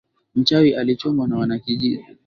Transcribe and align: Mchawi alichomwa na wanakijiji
Mchawi 0.35 0.73
alichomwa 0.75 1.27
na 1.27 1.37
wanakijiji 1.37 2.03